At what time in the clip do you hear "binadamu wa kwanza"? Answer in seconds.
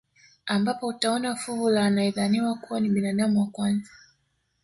2.89-3.89